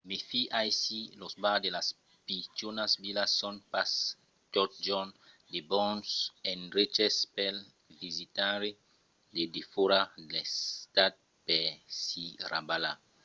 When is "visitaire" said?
8.01-8.69